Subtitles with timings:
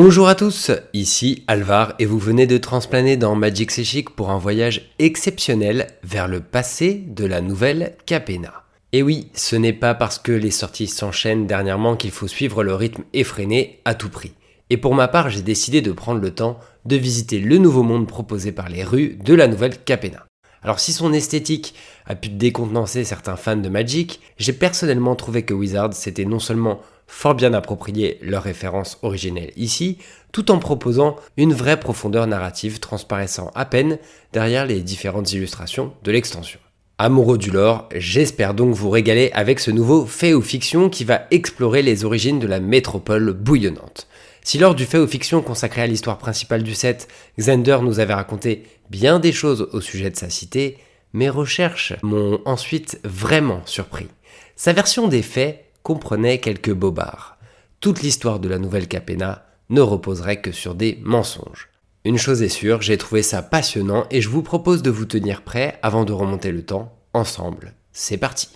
[0.00, 4.38] Bonjour à tous, ici Alvar et vous venez de transplaner dans Magic Chic pour un
[4.38, 8.62] voyage exceptionnel vers le passé de la nouvelle Capena.
[8.92, 12.76] Et oui, ce n'est pas parce que les sorties s'enchaînent dernièrement qu'il faut suivre le
[12.76, 14.34] rythme effréné à tout prix.
[14.70, 18.06] Et pour ma part, j'ai décidé de prendre le temps de visiter le nouveau monde
[18.06, 20.27] proposé par les rues de la nouvelle Capena.
[20.62, 21.74] Alors si son esthétique
[22.06, 26.80] a pu décontenancer certains fans de Magic, j'ai personnellement trouvé que Wizards s'était non seulement
[27.06, 29.98] fort bien approprié leur référence originelle ici,
[30.30, 33.98] tout en proposant une vraie profondeur narrative transparaissant à peine
[34.32, 36.60] derrière les différentes illustrations de l'extension.
[36.98, 41.22] Amoureux du lore, j'espère donc vous régaler avec ce nouveau fait ou fiction qui va
[41.30, 44.08] explorer les origines de la métropole bouillonnante.
[44.48, 47.06] Si lors du fait aux fiction consacré à l'histoire principale du set,
[47.38, 50.78] Xander nous avait raconté bien des choses au sujet de sa cité,
[51.12, 54.08] mes recherches m'ont ensuite vraiment surpris.
[54.56, 57.36] Sa version des faits comprenait quelques bobards.
[57.80, 61.68] Toute l'histoire de la nouvelle Capena ne reposerait que sur des mensonges.
[62.06, 65.42] Une chose est sûre, j'ai trouvé ça passionnant et je vous propose de vous tenir
[65.42, 67.74] prêt avant de remonter le temps ensemble.
[67.92, 68.48] C'est parti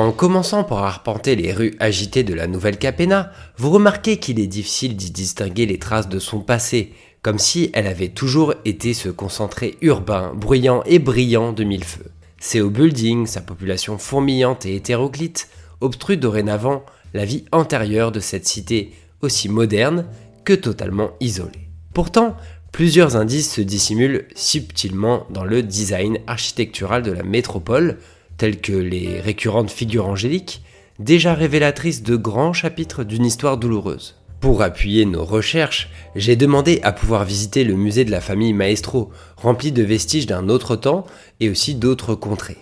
[0.00, 4.46] En commençant par arpenter les rues agitées de la nouvelle Capena, vous remarquez qu'il est
[4.46, 9.10] difficile d'y distinguer les traces de son passé, comme si elle avait toujours été ce
[9.10, 12.10] concentré urbain, bruyant et brillant de mille feux.
[12.38, 15.50] Ses hauts buildings, sa population fourmillante et hétéroclite,
[15.82, 20.06] obstruent dorénavant la vie antérieure de cette cité aussi moderne
[20.46, 21.68] que totalement isolée.
[21.92, 22.38] Pourtant,
[22.72, 27.98] plusieurs indices se dissimulent subtilement dans le design architectural de la métropole,
[28.40, 30.62] telles que les récurrentes figures angéliques,
[30.98, 34.16] déjà révélatrices de grands chapitres d'une histoire douloureuse.
[34.40, 39.10] Pour appuyer nos recherches, j'ai demandé à pouvoir visiter le musée de la famille Maestro,
[39.36, 41.04] rempli de vestiges d'un autre temps
[41.40, 42.56] et aussi d'autres contrées.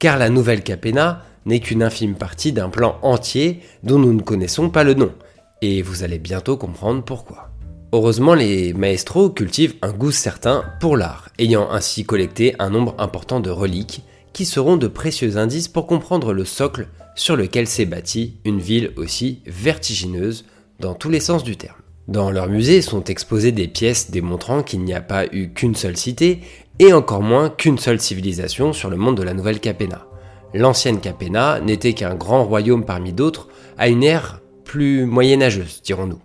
[0.00, 4.70] Car la nouvelle Capena n'est qu'une infime partie d'un plan entier dont nous ne connaissons
[4.70, 5.12] pas le nom,
[5.60, 7.50] et vous allez bientôt comprendre pourquoi.
[7.92, 13.38] Heureusement, les maestros cultivent un goût certain pour l'art, ayant ainsi collecté un nombre important
[13.38, 14.02] de reliques
[14.32, 18.92] qui seront de précieux indices pour comprendre le socle sur lequel s'est bâtie une ville
[18.96, 20.44] aussi vertigineuse
[20.80, 21.76] dans tous les sens du terme.
[22.08, 25.96] Dans leur musée sont exposées des pièces démontrant qu'il n'y a pas eu qu'une seule
[25.96, 26.40] cité
[26.78, 30.06] et encore moins qu'une seule civilisation sur le monde de la nouvelle Capena.
[30.54, 33.48] L'ancienne Capena n'était qu'un grand royaume parmi d'autres
[33.78, 36.20] à une ère plus moyenâgeuse, dirons-nous.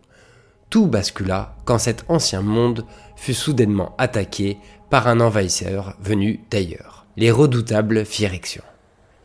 [0.70, 2.86] Tout bascula quand cet ancien monde
[3.16, 4.58] fut soudainement attaqué
[4.90, 8.64] par un envahisseur venu d'ailleurs les redoutables Phyrexians.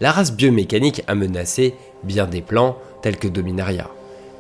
[0.01, 3.91] La race biomécanique a menacé bien des plans tels que Dominaria,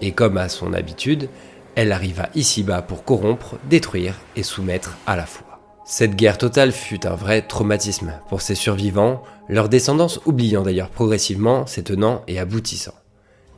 [0.00, 1.28] et comme à son habitude,
[1.74, 5.60] elle arriva ici-bas pour corrompre, détruire et soumettre à la fois.
[5.84, 11.66] Cette guerre totale fut un vrai traumatisme pour ces survivants, leur descendance oubliant d'ailleurs progressivement
[11.66, 12.94] ses tenants et aboutissants.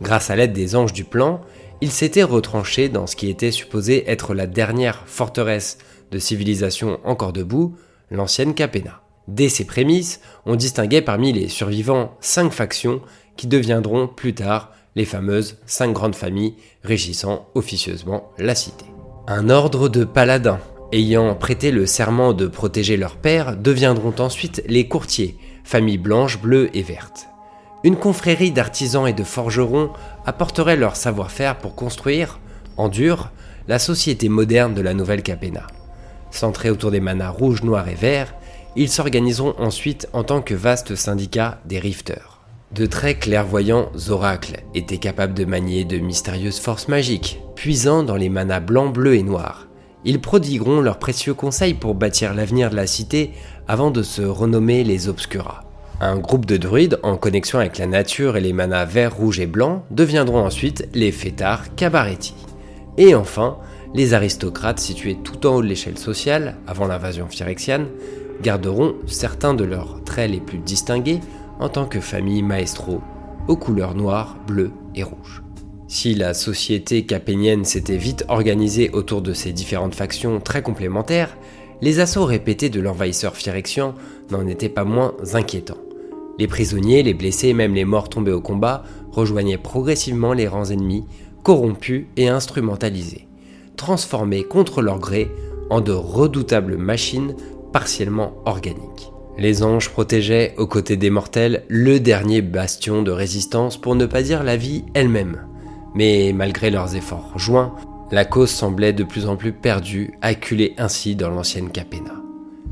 [0.03, 1.41] Grâce à l'aide des anges du plan,
[1.81, 5.79] ils s'étaient retranchés dans ce qui était supposé être la dernière forteresse
[6.11, 7.77] de civilisation encore debout,
[8.11, 9.04] l'ancienne Capena.
[9.29, 13.01] Dès ces prémices, on distinguait parmi les survivants cinq factions
[13.37, 18.85] qui deviendront plus tard les fameuses cinq grandes familles régissant officieusement la cité.
[19.27, 20.61] Un ordre de paladins
[20.93, 26.71] ayant prêté le serment de protéger leur père deviendront ensuite les courtiers, familles blanches, bleues
[26.75, 27.27] et vertes.
[27.83, 29.91] Une confrérie d'artisans et de forgerons
[30.25, 32.39] apporterait leur savoir-faire pour construire,
[32.77, 33.31] en dur,
[33.67, 35.67] la société moderne de la nouvelle Capena.
[36.31, 38.35] Centrée autour des manas rouges, noirs et verts,
[38.77, 42.41] ils s'organiseront ensuite en tant que vaste syndicat des rifters.
[42.73, 48.29] De très clairvoyants oracles étaient capables de manier de mystérieuses forces magiques, puisant dans les
[48.29, 49.69] manas blancs, bleus et noirs.
[50.05, 53.31] Ils prodigueront leurs précieux conseils pour bâtir l'avenir de la cité
[53.69, 55.63] avant de se renommer les Obscura.
[56.01, 59.47] Un groupe de druides en connexion avec la nature et les manas verts, rouges et
[59.47, 62.35] blancs deviendront ensuite les fêtards Cabaretti.
[62.99, 63.59] Et enfin,
[63.95, 67.87] les aristocrates situés tout en haut de l'échelle sociale, avant l'invasion phyrexiane,
[68.43, 71.21] garderont certains de leurs traits les plus distingués
[71.61, 73.01] en tant que famille maestro,
[73.49, 75.43] aux couleurs noires, bleues et rouges.
[75.87, 81.37] Si la société capénienne s'était vite organisée autour de ces différentes factions très complémentaires,
[81.83, 83.95] les assauts répétés de l'envahisseur phyrexian
[84.31, 85.79] n'en étaient pas moins inquiétants.
[86.39, 88.83] Les prisonniers, les blessés et même les morts tombés au combat
[89.13, 91.05] rejoignaient progressivement les rangs ennemis,
[91.43, 93.29] corrompus et instrumentalisés,
[93.77, 95.31] transformés contre leur gré
[95.71, 97.37] en de redoutables machines
[97.75, 99.11] partiellement organique.
[99.37, 104.23] Les anges protégeaient, aux côtés des mortels, le dernier bastion de résistance pour ne pas
[104.23, 105.41] dire la vie elle-même.
[105.97, 107.75] Mais malgré leurs efforts joints,
[108.13, 112.15] la cause semblait de plus en plus perdue, acculée ainsi dans l'ancienne Capena.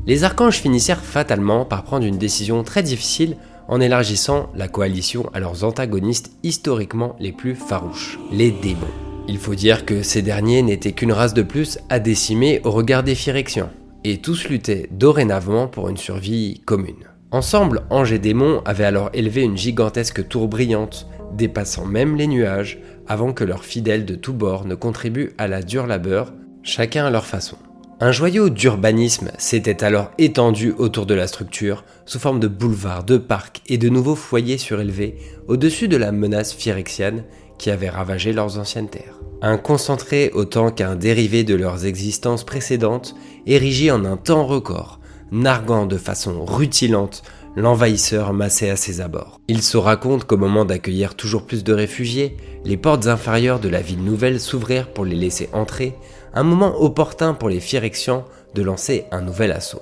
[0.07, 3.35] Les archanges finissèrent fatalement par prendre une décision très difficile
[3.67, 8.87] en élargissant la coalition à leurs antagonistes historiquement les plus farouches, les démons.
[9.27, 13.03] Il faut dire que ces derniers n'étaient qu'une race de plus à décimer au regard
[13.03, 13.69] des Phyrexians,
[14.03, 17.07] et tous luttaient dorénavant pour une survie commune.
[17.31, 22.79] Ensemble, anges et démons avaient alors élevé une gigantesque tour brillante, dépassant même les nuages,
[23.07, 27.09] avant que leurs fidèles de tous bords ne contribuent à la dure labeur, chacun à
[27.09, 27.57] leur façon.
[27.99, 33.17] Un joyau d'urbanisme s'était alors étendu autour de la structure, sous forme de boulevards, de
[33.17, 35.17] parcs et de nouveaux foyers surélevés,
[35.47, 37.23] au-dessus de la menace phyrexiane
[37.57, 39.19] qui avait ravagé leurs anciennes terres.
[39.45, 43.13] Un concentré autant qu'un dérivé de leurs existences précédentes,
[43.45, 45.01] érigé en un temps record,
[45.33, 47.23] narguant de façon rutilante
[47.57, 49.41] l'envahisseur massé à ses abords.
[49.49, 53.81] Il se raconte qu'au moment d'accueillir toujours plus de réfugiés, les portes inférieures de la
[53.81, 55.93] ville nouvelle s'ouvrirent pour les laisser entrer,
[56.33, 58.23] un moment opportun pour les Phyrexians
[58.55, 59.81] de lancer un nouvel assaut.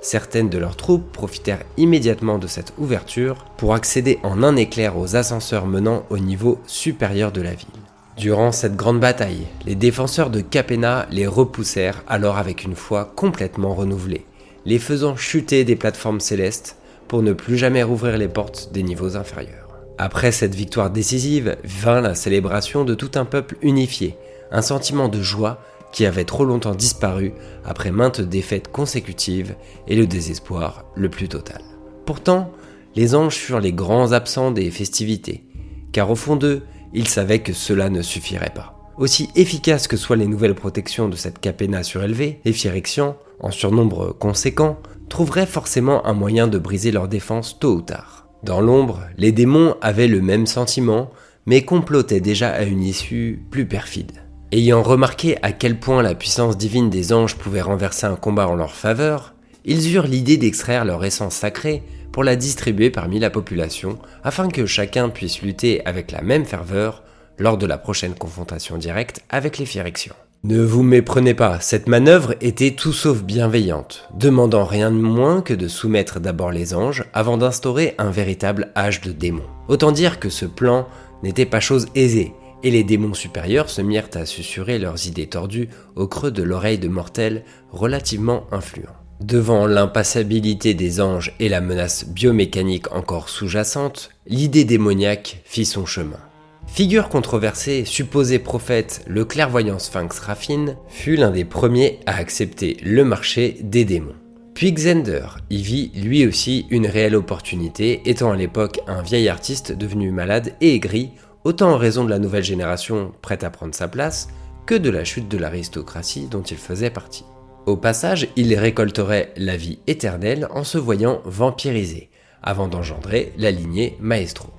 [0.00, 5.14] Certaines de leurs troupes profitèrent immédiatement de cette ouverture pour accéder en un éclair aux
[5.14, 7.83] ascenseurs menant au niveau supérieur de la ville.
[8.16, 13.74] Durant cette grande bataille, les défenseurs de Capena les repoussèrent alors avec une foi complètement
[13.74, 14.24] renouvelée,
[14.64, 16.76] les faisant chuter des plateformes célestes
[17.08, 19.68] pour ne plus jamais rouvrir les portes des niveaux inférieurs.
[19.98, 24.16] Après cette victoire décisive vint la célébration de tout un peuple unifié,
[24.52, 25.58] un sentiment de joie
[25.92, 27.32] qui avait trop longtemps disparu
[27.64, 29.56] après maintes défaites consécutives
[29.88, 31.62] et le désespoir le plus total.
[32.06, 32.52] Pourtant,
[32.94, 35.44] les anges furent les grands absents des festivités,
[35.92, 36.62] car au fond d'eux,
[36.94, 38.74] ils savaient que cela ne suffirait pas.
[38.96, 44.16] Aussi efficaces que soient les nouvelles protections de cette capéna surélevée, les Phyrexians, en surnombre
[44.16, 48.28] conséquent, trouveraient forcément un moyen de briser leur défense tôt ou tard.
[48.44, 51.10] Dans l'ombre, les démons avaient le même sentiment,
[51.46, 54.12] mais complotaient déjà à une issue plus perfide.
[54.52, 58.54] Ayant remarqué à quel point la puissance divine des anges pouvait renverser un combat en
[58.54, 61.82] leur faveur, ils eurent l'idée d'extraire leur essence sacrée
[62.14, 67.02] pour la distribuer parmi la population afin que chacun puisse lutter avec la même ferveur
[67.38, 70.14] lors de la prochaine confrontation directe avec les Phyrexians.
[70.44, 75.54] Ne vous méprenez pas, cette manœuvre était tout sauf bienveillante, demandant rien de moins que
[75.54, 79.50] de soumettre d'abord les anges avant d'instaurer un véritable âge de démons.
[79.66, 80.86] Autant dire que ce plan
[81.24, 82.32] n'était pas chose aisée,
[82.62, 86.78] et les démons supérieurs se mirent à susurrer leurs idées tordues au creux de l'oreille
[86.78, 89.03] de mortels relativement influents.
[89.26, 96.18] Devant l'impassabilité des anges et la menace biomécanique encore sous-jacente, l'idée démoniaque fit son chemin.
[96.66, 103.02] Figure controversée, supposé prophète, le clairvoyant Sphinx Raffine fut l'un des premiers à accepter le
[103.02, 104.12] marché des démons.
[104.52, 109.72] Puis Xander y vit lui aussi une réelle opportunité, étant à l'époque un vieil artiste
[109.72, 111.12] devenu malade et aigri,
[111.44, 114.28] autant en raison de la nouvelle génération prête à prendre sa place,
[114.66, 117.24] que de la chute de l'aristocratie dont il faisait partie.
[117.66, 122.10] Au passage, il récolterait la vie éternelle en se voyant vampirisé,
[122.42, 124.50] avant d'engendrer la lignée Maestro.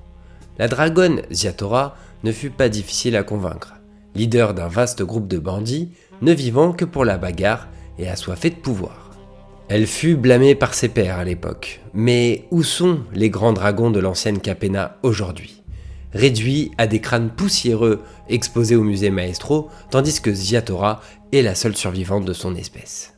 [0.58, 3.74] La dragonne Ziatora ne fut pas difficile à convaincre.
[4.16, 7.68] Leader d'un vaste groupe de bandits, ne vivant que pour la bagarre
[7.98, 9.10] et assoiffée de pouvoir.
[9.68, 11.80] Elle fut blâmée par ses pairs à l'époque.
[11.94, 15.62] Mais où sont les grands dragons de l'ancienne Capena aujourd'hui?
[16.12, 21.00] Réduits à des crânes poussiéreux exposés au musée Maestro, tandis que Ziatora
[21.32, 23.14] est la seule survivante de son espèce.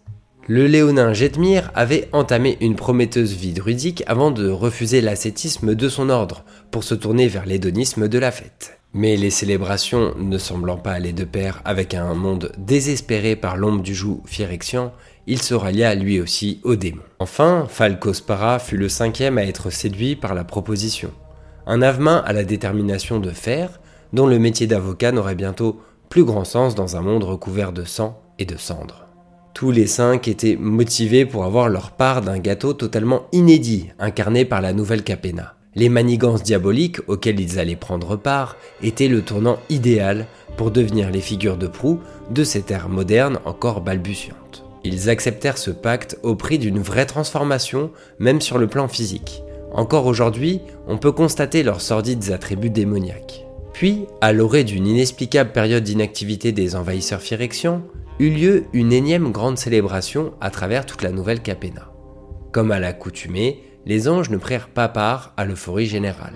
[0.51, 6.09] Le léonin Jetmir avait entamé une prometteuse vie druidique avant de refuser l'ascétisme de son
[6.09, 8.79] ordre pour se tourner vers l'hédonisme de la fête.
[8.95, 13.83] Mais les célébrations ne semblant pas aller de pair avec un monde désespéré par l'ombre
[13.83, 14.95] du joug Phyrexian,
[15.27, 17.03] il se rallia lui aussi au démon.
[17.19, 21.13] Enfin, Falcospara fut le cinquième à être séduit par la proposition.
[21.71, 23.79] Un avemain à la détermination de faire,
[24.15, 28.23] dont le métier d'avocat n'aurait bientôt plus grand sens dans un monde recouvert de sang
[28.39, 29.07] et de cendres.
[29.53, 34.63] Tous les cinq étaient motivés pour avoir leur part d'un gâteau totalement inédit, incarné par
[34.63, 35.57] la nouvelle Capena.
[35.75, 41.21] Les manigances diaboliques auxquelles ils allaient prendre part étaient le tournant idéal pour devenir les
[41.21, 44.65] figures de proue de cette ère moderne encore balbutiante.
[44.85, 49.43] Ils acceptèrent ce pacte au prix d'une vraie transformation, même sur le plan physique.
[49.73, 53.45] Encore aujourd'hui, on peut constater leurs sordides attributs démoniaques.
[53.73, 57.83] Puis, à l'orée d'une inexplicable période d'inactivité des envahisseurs phyrexians,
[58.19, 61.93] eut lieu une énième grande célébration à travers toute la nouvelle Capena.
[62.51, 66.35] Comme à l'accoutumée, les anges ne prirent pas part à l'euphorie générale.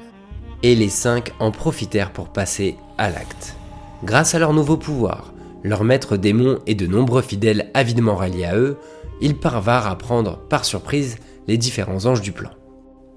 [0.62, 3.56] Et les cinq en profitèrent pour passer à l'acte.
[4.04, 5.32] Grâce à leur nouveau pouvoir,
[5.64, 8.76] leur maître démon et de nombreux fidèles avidement ralliés à eux,
[9.20, 11.16] ils parvinrent à prendre par surprise
[11.48, 12.50] les différents anges du plan,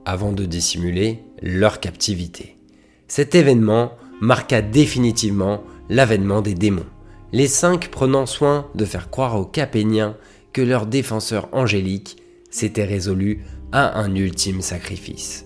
[0.06, 2.58] avant de dissimuler leur captivité.
[3.08, 6.86] Cet événement marqua définitivement l'avènement des démons
[7.36, 10.16] les cinq prenant soin de faire croire aux Capéniens
[10.54, 12.16] que leur défenseur angélique
[12.50, 13.44] s'était résolu
[13.74, 15.46] à un ultime sacrifice.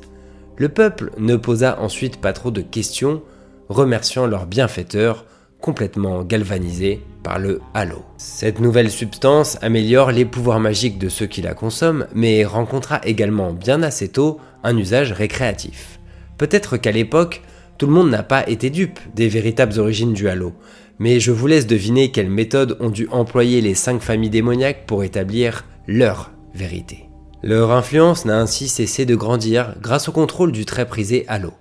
[0.58, 3.24] Le peuple ne posa ensuite pas trop de questions,
[3.70, 5.26] remerciant leur bienfaiteur,
[5.62, 7.02] complètement galvanisé
[7.38, 8.04] le halo.
[8.18, 13.54] Cette nouvelle substance améliore les pouvoirs magiques de ceux qui la consomment, mais rencontra également
[13.54, 16.00] bien assez tôt un usage récréatif.
[16.38, 17.44] Peut-être qu'à l'époque,
[17.78, 20.54] tout le monde n'a pas été dupe des véritables origines du halo,
[20.98, 25.04] mais je vous laisse deviner quelles méthodes ont dû employer les cinq familles démoniaques pour
[25.04, 27.10] établir leur vérité.
[27.42, 31.54] Leur influence n'a ainsi cessé de grandir grâce au contrôle du très prisé Halo.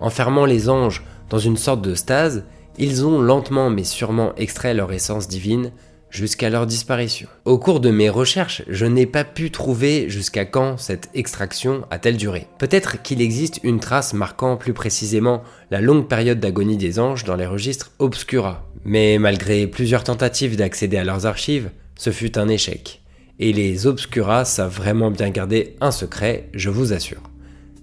[0.00, 2.44] Enfermant les anges dans une sorte de stase,
[2.78, 5.72] ils ont lentement mais sûrement extrait leur essence divine
[6.10, 7.28] jusqu'à leur disparition.
[7.44, 12.16] Au cours de mes recherches, je n'ai pas pu trouver jusqu'à quand cette extraction a-t-elle
[12.16, 12.46] duré.
[12.58, 17.36] Peut-être qu'il existe une trace marquant plus précisément la longue période d'agonie des anges dans
[17.36, 18.66] les registres Obscura.
[18.84, 23.02] Mais malgré plusieurs tentatives d'accéder à leurs archives, ce fut un échec.
[23.38, 27.22] Et les Obscura savent vraiment bien garder un secret, je vous assure.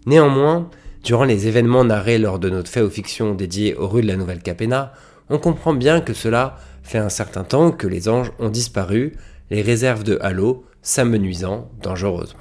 [0.05, 0.69] Néanmoins,
[1.03, 4.17] durant les événements narrés lors de notre fait aux fiction dédié aux rues de la
[4.17, 4.93] Nouvelle Capena,
[5.29, 9.13] on comprend bien que cela fait un certain temps que les anges ont disparu,
[9.49, 12.39] les réserves de Halo s'amenuisant dangereusement.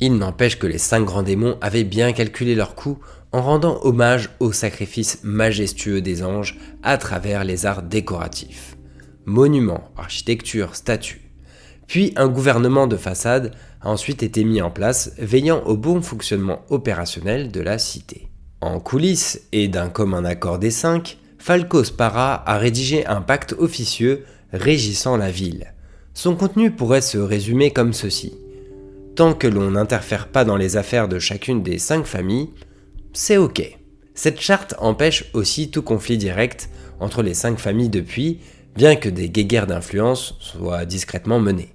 [0.00, 2.98] Il n'empêche que les cinq grands démons avaient bien calculé leur coup
[3.32, 8.76] en rendant hommage au sacrifice majestueux des anges à travers les arts décoratifs.
[9.24, 11.22] Monuments, architecture, statues.
[11.86, 16.62] Puis un gouvernement de façade a ensuite été mis en place, veillant au bon fonctionnement
[16.70, 18.28] opérationnel de la cité.
[18.60, 24.24] En coulisses et d'un commun accord des cinq, Falco Spara a rédigé un pacte officieux
[24.52, 25.74] régissant la ville.
[26.12, 28.34] Son contenu pourrait se résumer comme ceci.
[29.14, 32.50] Tant que l'on n'interfère pas dans les affaires de chacune des cinq familles,
[33.12, 33.78] c'est ok.
[34.14, 38.40] Cette charte empêche aussi tout conflit direct entre les cinq familles depuis,
[38.74, 41.74] bien que des guéguerres d'influence soient discrètement menées.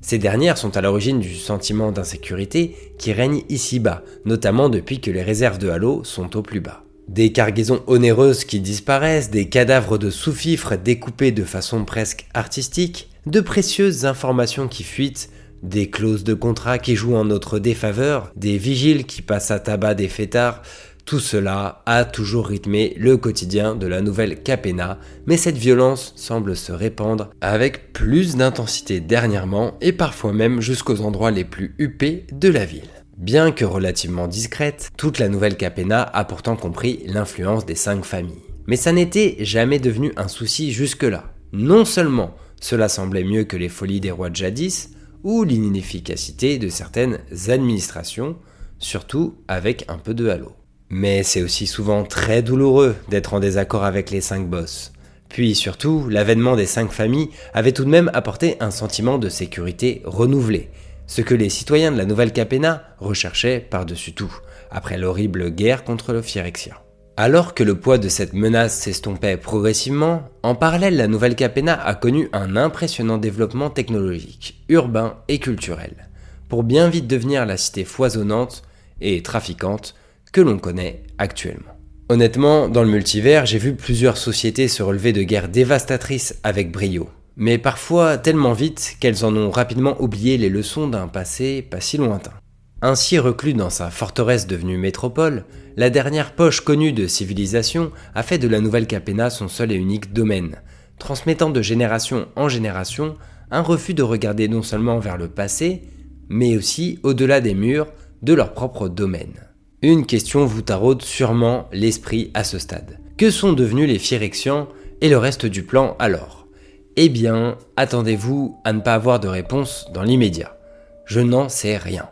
[0.00, 5.22] Ces dernières sont à l'origine du sentiment d'insécurité qui règne ici-bas, notamment depuis que les
[5.22, 6.84] réserves de Halo sont au plus bas.
[7.08, 13.40] Des cargaisons onéreuses qui disparaissent, des cadavres de sous-fifres découpés de façon presque artistique, de
[13.40, 15.30] précieuses informations qui fuitent,
[15.62, 19.94] des clauses de contrat qui jouent en notre défaveur, des vigiles qui passent à tabac
[19.94, 20.62] des fêtards,
[21.08, 26.54] tout cela a toujours rythmé le quotidien de la nouvelle Capena, mais cette violence semble
[26.54, 32.50] se répandre avec plus d'intensité dernièrement et parfois même jusqu'aux endroits les plus huppés de
[32.50, 32.90] la ville.
[33.16, 38.44] Bien que relativement discrète, toute la nouvelle Capena a pourtant compris l'influence des cinq familles.
[38.66, 41.32] Mais ça n'était jamais devenu un souci jusque-là.
[41.54, 44.90] Non seulement cela semblait mieux que les folies des rois de jadis,
[45.24, 48.36] ou l'inefficacité de certaines administrations,
[48.78, 50.57] surtout avec un peu de halo.
[50.90, 54.92] Mais c'est aussi souvent très douloureux d'être en désaccord avec les cinq boss.
[55.28, 60.02] Puis surtout, l'avènement des cinq familles avait tout de même apporté un sentiment de sécurité
[60.04, 60.70] renouvelé,
[61.06, 64.34] ce que les citoyens de la Nouvelle Capena recherchaient par-dessus tout,
[64.70, 66.82] après l'horrible guerre contre le Phyrexia.
[67.16, 71.94] Alors que le poids de cette menace s'estompait progressivement, en parallèle la Nouvelle Capena a
[71.94, 76.08] connu un impressionnant développement technologique, urbain et culturel,
[76.48, 78.62] pour bien vite devenir la cité foisonnante
[79.00, 79.94] et trafiquante
[80.32, 81.72] que l'on connaît actuellement.
[82.10, 87.08] Honnêtement, dans le multivers, j'ai vu plusieurs sociétés se relever de guerres dévastatrices avec brio,
[87.36, 91.98] mais parfois tellement vite qu'elles en ont rapidement oublié les leçons d'un passé pas si
[91.98, 92.32] lointain.
[92.80, 95.44] Ainsi reclus dans sa forteresse devenue métropole,
[95.76, 99.76] la dernière poche connue de civilisation a fait de la nouvelle Capena son seul et
[99.76, 100.62] unique domaine,
[100.98, 103.16] transmettant de génération en génération
[103.50, 105.82] un refus de regarder non seulement vers le passé,
[106.28, 107.88] mais aussi au-delà des murs
[108.22, 109.47] de leur propre domaine.
[109.80, 112.98] Une question vous taraude sûrement l'esprit à ce stade.
[113.16, 114.68] Que sont devenus les Phyrexians
[115.00, 116.48] et le reste du plan alors?
[116.96, 120.58] Eh bien, attendez-vous à ne pas avoir de réponse dans l'immédiat.
[121.04, 122.08] Je n'en sais rien.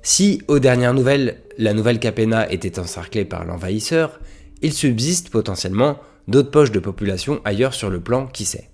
[0.00, 4.20] Si, aux dernières nouvelles, la nouvelle Capena était encerclée par l'envahisseur,
[4.62, 5.98] il subsiste potentiellement
[6.28, 8.70] d'autres poches de population ailleurs sur le plan, qui sait?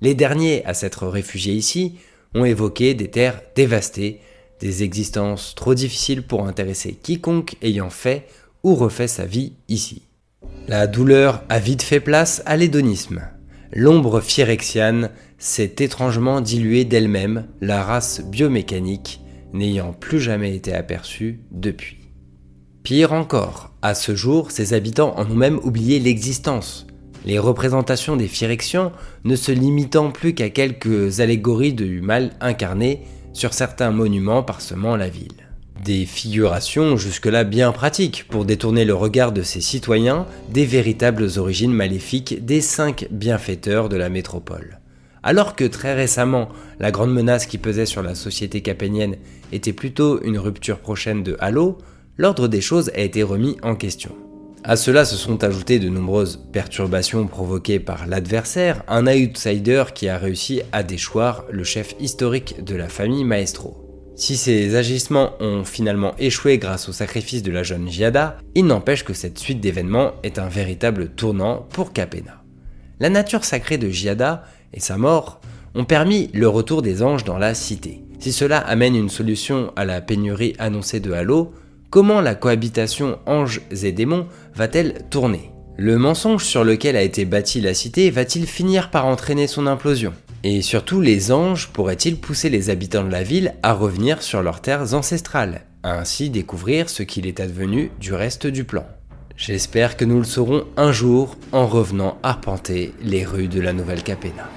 [0.00, 1.94] Les derniers à s'être réfugiés ici
[2.34, 4.18] ont évoqué des terres dévastées,
[4.60, 8.26] des existences trop difficiles pour intéresser quiconque ayant fait
[8.62, 10.02] ou refait sa vie ici.
[10.68, 13.22] La douleur a vite fait place à l'hédonisme.
[13.72, 19.20] L'ombre phyrexiane s'est étrangement diluée d'elle-même, la race biomécanique
[19.52, 21.98] n'ayant plus jamais été aperçue depuis.
[22.82, 26.86] Pire encore, à ce jour, ses habitants en ont même oublié l'existence,
[27.24, 28.92] les représentations des Phyrexians
[29.24, 33.02] ne se limitant plus qu'à quelques allégories du mal incarné
[33.34, 35.50] sur certains monuments parsemant la ville.
[35.84, 41.72] Des figurations jusque-là bien pratiques pour détourner le regard de ses citoyens des véritables origines
[41.72, 44.78] maléfiques des cinq bienfaiteurs de la métropole.
[45.22, 46.48] Alors que très récemment,
[46.78, 49.16] la grande menace qui pesait sur la société capénienne
[49.52, 51.78] était plutôt une rupture prochaine de Halo,
[52.16, 54.14] l'ordre des choses a été remis en question.
[54.66, 60.16] À cela se sont ajoutées de nombreuses perturbations provoquées par l'adversaire, un outsider qui a
[60.16, 63.76] réussi à déchoir le chef historique de la famille Maestro.
[64.16, 69.04] Si ces agissements ont finalement échoué grâce au sacrifice de la jeune Giada, il n'empêche
[69.04, 72.42] que cette suite d'événements est un véritable tournant pour Capena.
[73.00, 75.42] La nature sacrée de Giada et sa mort
[75.74, 78.00] ont permis le retour des anges dans la cité.
[78.18, 81.52] Si cela amène une solution à la pénurie annoncée de Halo,
[81.94, 85.52] comment la cohabitation anges et démons va-t-elle tourner?
[85.76, 90.12] Le mensonge sur lequel a été bâtie la cité va-t-il finir par entraîner son implosion?
[90.42, 94.60] Et surtout, les anges pourraient-ils pousser les habitants de la ville à revenir sur leurs
[94.60, 98.84] terres ancestrales, ainsi découvrir ce qu'il est advenu du reste du plan?
[99.36, 104.02] J'espère que nous le saurons un jour en revenant arpenter les rues de la Nouvelle
[104.02, 104.50] Capena.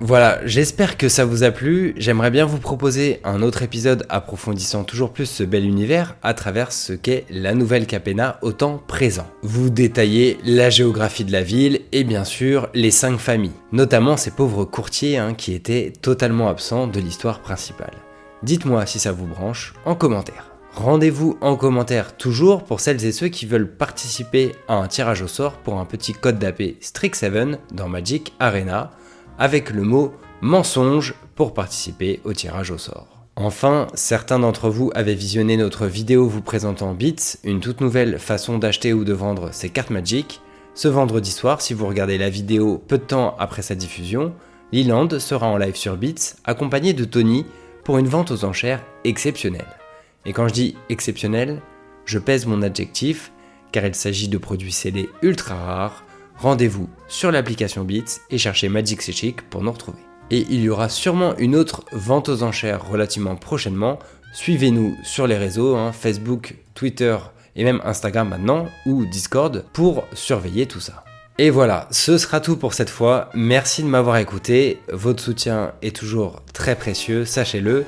[0.00, 1.94] Voilà, j'espère que ça vous a plu.
[1.96, 6.70] J'aimerais bien vous proposer un autre épisode approfondissant toujours plus ce bel univers à travers
[6.70, 9.26] ce qu'est la nouvelle Capena au temps présent.
[9.42, 14.32] Vous détaillez la géographie de la ville et bien sûr les cinq familles, notamment ces
[14.32, 17.94] pauvres courtiers hein, qui étaient totalement absents de l'histoire principale.
[18.42, 20.50] Dites-moi si ça vous branche en commentaire.
[20.74, 25.26] Rendez-vous en commentaire toujours pour celles et ceux qui veulent participer à un tirage au
[25.26, 28.90] sort pour un petit code d'AP Strix7 dans Magic Arena
[29.38, 33.08] avec le mot mensonge pour participer au tirage au sort.
[33.36, 38.56] Enfin, certains d'entre vous avaient visionné notre vidéo vous présentant Bits, une toute nouvelle façon
[38.56, 40.40] d'acheter ou de vendre ces cartes Magic.
[40.74, 44.32] Ce vendredi soir, si vous regardez la vidéo peu de temps après sa diffusion,
[44.72, 47.44] Leland sera en live sur Bits, accompagné de Tony
[47.84, 49.76] pour une vente aux enchères exceptionnelle.
[50.24, 51.60] Et quand je dis exceptionnelle,
[52.06, 53.32] je pèse mon adjectif,
[53.70, 56.04] car il s'agit de produits scellés ultra rares
[56.38, 59.98] rendez-vous sur l'application Beats et cherchez Magic C'est Chic pour nous retrouver.
[60.30, 63.98] Et il y aura sûrement une autre vente aux enchères relativement prochainement.
[64.32, 67.16] Suivez-nous sur les réseaux, hein, Facebook, Twitter
[67.54, 71.04] et même Instagram maintenant, ou Discord, pour surveiller tout ça.
[71.38, 73.28] Et voilà, ce sera tout pour cette fois.
[73.34, 74.80] Merci de m'avoir écouté.
[74.90, 77.84] Votre soutien est toujours très précieux, sachez-le.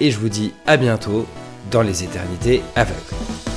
[0.00, 1.26] Et je vous dis à bientôt
[1.70, 3.51] dans les éternités aveugles.